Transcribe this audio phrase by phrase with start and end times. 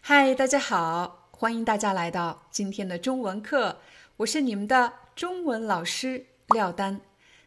[0.00, 3.80] 嗨，大家好，欢迎大家来到今天的中文课，
[4.18, 7.02] 我是你们的中文老师廖丹。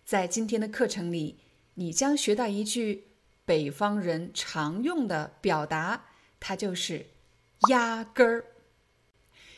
[0.05, 1.39] 在今天的课程里，
[1.75, 3.07] 你将学到一句
[3.45, 6.05] 北方人常用的表达，
[6.39, 7.07] 它就是
[7.69, 8.45] “压根儿”。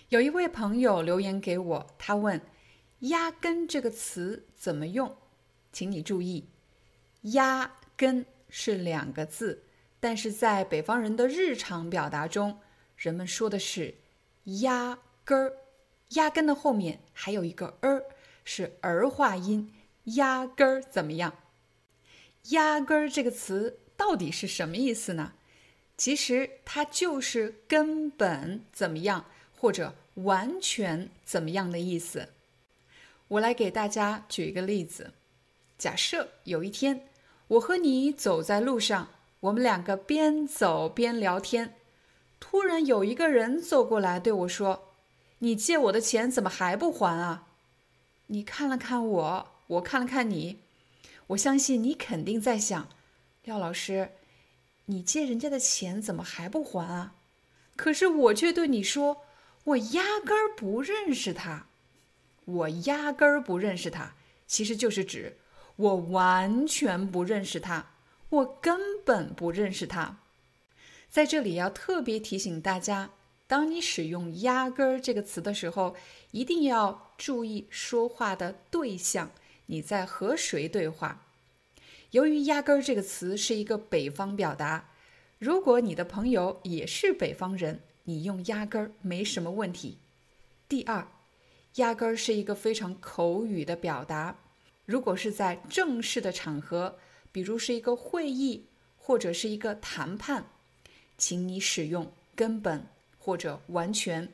[0.09, 2.39] 有一位朋友留言给我，他问
[2.99, 5.17] ：“压根这个词怎么用？”
[5.73, 6.47] 请你注意
[7.33, 9.63] ，“压根”是两个字，
[9.99, 12.59] 但是在北方人的日常表达中，
[12.95, 13.95] 人们说的是
[14.61, 15.53] “压根儿”，
[16.15, 18.05] 压根的后面还有一个儿，
[18.43, 19.73] 是儿化音。
[20.15, 21.33] 压根儿怎么样？
[22.49, 25.33] 压根儿这个词到底是什么意思呢？
[25.95, 32.29] 其实它就是根本怎么样，或者完全怎么样的意思。
[33.29, 35.13] 我来给大家举一个例子：
[35.77, 37.07] 假设有一天，
[37.47, 41.75] 我和你走在路上，我们两个边走边聊天，
[42.45, 44.89] 突然有一个人走过来对我说
[45.39, 47.47] ：“你借我的钱怎么还不还啊？”
[48.27, 49.47] 你看了看我。
[49.67, 50.59] 我看了看你，
[51.27, 52.89] 我相信你肯定在想，
[53.45, 54.11] 廖老师，
[54.87, 57.15] 你借人家的钱怎么还不还啊？
[57.77, 59.21] 可是我却对你说，
[59.63, 61.67] 我压根儿不认识他，
[62.43, 65.37] 我压根儿不认识他，其实就是指
[65.77, 67.91] 我完全不认识他，
[68.29, 70.19] 我根本不认识他。
[71.13, 73.11] 在这里要特别提醒大家，
[73.45, 75.95] 当你使用“压根儿”这个词的时候，
[76.31, 79.29] 一定要注意说话的对象。
[79.67, 81.27] 你在和谁对话？
[82.09, 84.89] 由于“压根儿”这个词是一个北方表达，
[85.37, 89.99] 如果你的朋友也是北方人，你用“压根儿”没什么问题。
[90.67, 91.07] 第二
[91.77, 94.39] ，“压根儿”是一个非常口语的表达，
[94.87, 96.97] 如果是在正式的场合，
[97.31, 98.65] 比如是一个会议
[98.97, 100.47] 或者是一个谈判，
[101.17, 102.85] 请你使用“根本”
[103.19, 104.29] 或者“完全”。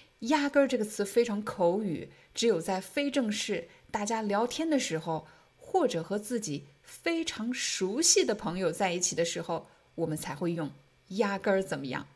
[0.20, 3.68] “压根儿”这个词非常口语，只有在非正式。
[3.90, 5.26] 大家聊天的时候，
[5.58, 10.70] 或者和自己非常熟悉的朋友在一起的时候，我们才会用
[11.18, 12.06] “压根儿”怎么样？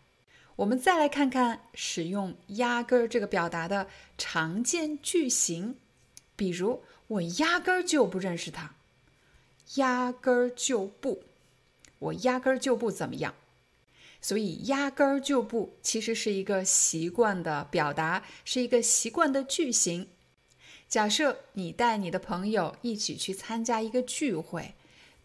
[0.57, 3.87] 我们再来看看使用“压根儿”这个表达的
[4.17, 5.77] 常见句型，
[6.35, 8.75] 比如我压根儿就不认识他，
[9.77, 11.23] 压根儿就不，
[12.01, 13.35] 我压根儿就不怎么样。
[14.21, 20.09] 所以“压根儿就不”其实是一个习惯的表达，是一个习惯的句型。
[20.89, 24.75] 假设你带你的朋友一起去参加一个聚会，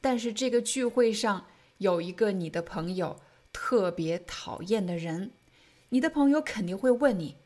[0.01, 3.21] 但是这个聚会上有一个你的朋友
[3.51, 5.31] 特别讨厌的人，
[5.89, 7.37] 你的朋友肯定会问你：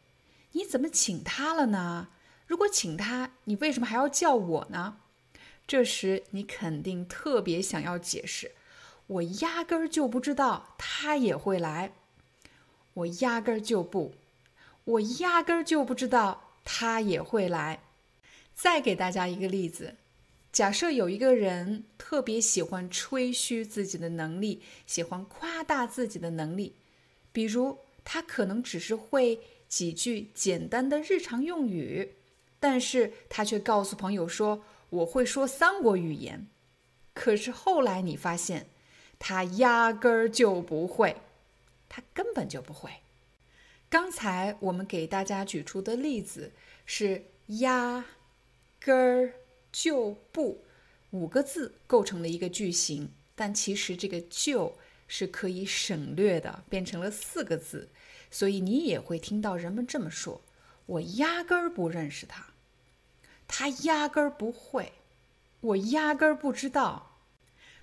[0.53, 2.09] 你怎么请他了呢？
[2.47, 4.97] 如果请他，你为什么还要叫我呢？
[5.67, 8.53] 这时你肯定特别想要解释：
[9.07, 11.91] 我压根儿就不知道他也会来，
[12.93, 14.13] 我压根儿就不，
[14.83, 17.79] 我压根儿就不知道他也会来。
[18.53, 19.95] 再给大家一个例子，
[20.51, 26.75] 假设有一个人特别喜欢吹嘘自己的能力，喜欢夸大自己的能力，
[27.31, 29.39] 比如他可能只是会
[29.69, 32.15] 几句简单的日常用语，
[32.59, 36.47] 但是他却告诉朋友说我会说三国语言，
[37.13, 38.67] 可是后来你发现
[39.19, 41.17] 他压根儿就不会，
[41.89, 42.91] 他根本就不会。
[43.89, 46.51] 刚才我们给大家举出的例子
[46.85, 48.05] 是压。
[48.79, 49.33] 根儿
[49.69, 50.63] 就不
[51.09, 54.77] 五个字构成了一个句型，但其实这个就
[55.09, 57.89] 是可以省略的，变成了四个字。
[58.31, 60.41] 所以你也会听到人们这么说
[60.85, 62.53] ：“我压根儿不认识他，
[63.45, 64.93] 他压根儿不会，
[65.59, 67.16] 我压根儿不知道。”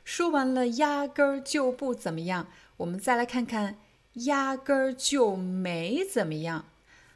[0.04, 2.48] 说完了，压根儿就不怎么样。
[2.76, 3.78] 我们再来看看，
[4.12, 6.66] 压根儿就没怎么样。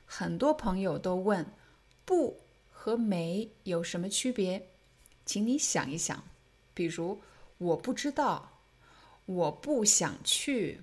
[0.07, 1.47] 很多朋友都问
[2.05, 2.41] 不。
[2.81, 4.69] 和没有什么区别？
[5.27, 6.25] 请你想一想。
[6.73, 7.21] 比如，
[7.59, 8.53] 我不知道，
[9.27, 10.81] 我不想去。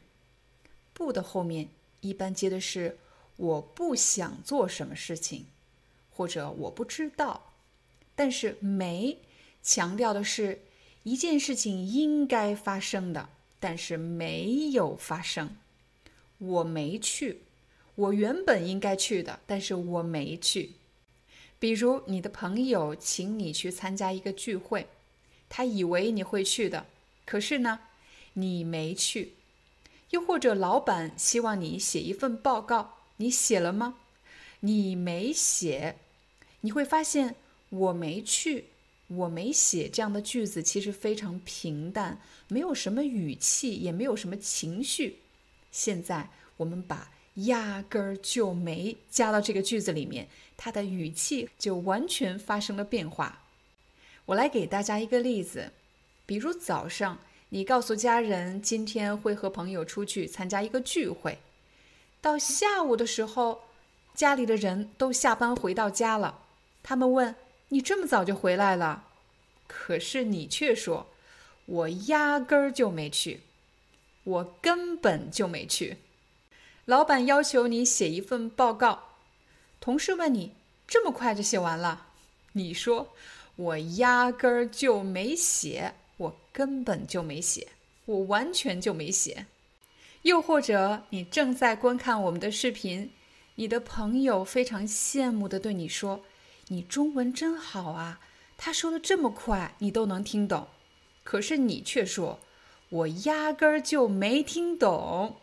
[0.93, 1.69] 不的后面
[2.01, 2.99] 一般接的是
[3.37, 5.45] 我不想做什么事情，
[6.11, 7.53] 或者我不知道。
[8.13, 9.19] 但是没
[9.63, 10.61] 强调的是
[11.05, 13.29] 一件事情应该发生的，
[13.59, 15.55] 但是没有发生。
[16.39, 17.43] 我没去，
[17.93, 20.71] 我原本应该去的，但是我没去。
[21.59, 24.87] 比如你的朋友请你去参加一个聚会，
[25.47, 26.87] 他以为你会去的，
[27.23, 27.79] 可是呢，
[28.33, 29.33] 你没去。
[30.09, 33.99] 又或者老板希望你写一份报告，你写了吗？
[34.61, 35.97] 你没写。
[36.61, 37.35] 你会发现
[37.69, 38.65] 我没去，
[39.07, 45.19] 我没写这样的句子其实非常平淡，没有什么语气，也没有什么情绪。
[45.71, 50.27] 现在我们把压根儿就没加到这个句子里面。
[50.57, 53.41] 他的语气就完全发生了变化。
[54.27, 55.73] 我来给大家一个例子，
[56.25, 57.19] 比如早上
[57.49, 61.37] 你告诉家人今天会和朋友出去参加一个聚会，
[62.21, 63.65] 到下午的时候，
[64.13, 66.39] 家里的人都下班回到家了，
[66.81, 67.35] 他们问
[67.69, 69.05] 你这么早就回来了，
[69.67, 71.07] 可是你却说，
[71.65, 73.41] 我压根儿就没去，
[74.23, 75.97] 我根本就没去。
[76.85, 79.03] 老板要求你写一份报告。
[79.79, 80.53] 同事问你
[80.87, 82.07] 这么快就写完了，
[82.53, 83.13] 你说
[83.55, 87.69] 我压根儿就没写，我根本就没写，
[88.05, 89.47] 我完全就没写。
[90.21, 93.11] 又或者你正在观看我们的视频，
[93.55, 96.23] 你的朋友非常羡慕的对你说
[96.67, 98.19] ：“你中文真好啊！”
[98.57, 100.67] 他说的这么快，你都能听懂，
[101.23, 102.39] 可是你却说
[102.89, 105.37] ：“我压根儿就没听懂。”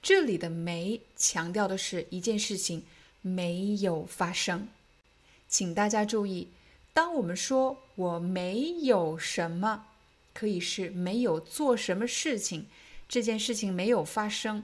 [0.00, 2.84] 这里的“没”强调的是一件事情。
[3.20, 4.68] 没有发生，
[5.48, 6.48] 请大家注意，
[6.94, 9.86] 当我们说我没有什么，
[10.32, 12.68] 可以是没有做什么事情，
[13.08, 14.62] 这件事情没有发生；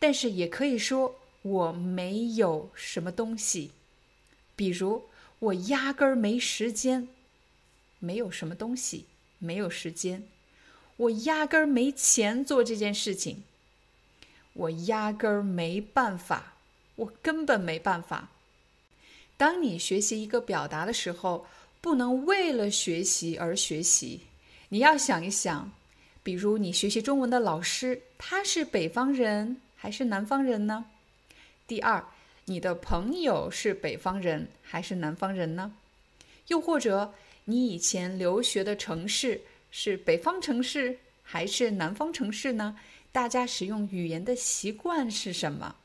[0.00, 3.70] 但是也可以说我没有什么东西，
[4.58, 5.04] 比如
[5.38, 7.06] 我压根儿没时间，
[8.00, 9.04] 没有什么东西，
[9.38, 10.22] 没有时间；
[10.96, 13.44] 我压根儿没钱做这件事情，
[14.54, 16.54] 我压根儿没办法。
[16.96, 18.30] 我根本没办法。
[19.36, 21.46] 当你学习一个表达的时候，
[21.80, 24.22] 不能为了学习而学习。
[24.70, 25.70] 你要想一想，
[26.24, 30.86] 比如你学习中文的老师，他是北方人还是南方人呢？
[31.68, 32.04] 第二，
[32.48, 35.74] 你的朋友是北方人还是南方人呢？
[36.46, 37.12] 又或者
[37.44, 42.78] 你以前留学的城市是北方城市还是南方城市呢？
[43.12, 45.76] 大家使用语言的习惯是什么？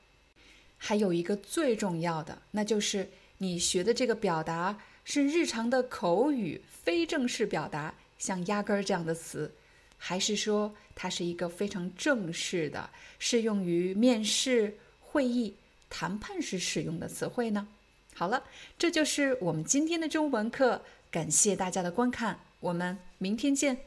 [0.77, 9.51] 还有一个最重要的，那就是你学的这个表达是日常的口语、非正式表达，像“压根儿”这样的词，
[9.97, 12.89] 还是说它是一个非常正式的、
[13.19, 15.53] 适用于面试、会议、
[15.92, 17.68] 谈判时使用的词汇呢？
[18.14, 18.44] 好了，
[18.76, 23.78] 这就是我们今天的中文课，感谢大家的观看，我们明天见。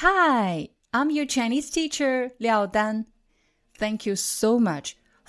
[0.00, 3.06] Hi, I'm your Chinese teacher, Liao Dan.
[3.76, 4.92] Thank you so much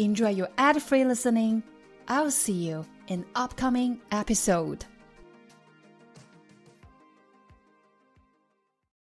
[0.00, 1.62] Enjoy your ad free listening.
[2.08, 4.86] I'll see you in upcoming episode.